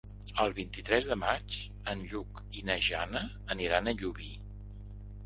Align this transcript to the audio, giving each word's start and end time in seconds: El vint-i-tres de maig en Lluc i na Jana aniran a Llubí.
El 0.43 0.53
vint-i-tres 0.59 1.09
de 1.11 1.17
maig 1.23 1.57
en 1.93 2.01
Lluc 2.13 2.41
i 2.61 2.63
na 2.71 2.79
Jana 2.87 3.21
aniran 3.57 3.93
a 3.93 3.95
Llubí. 4.01 4.31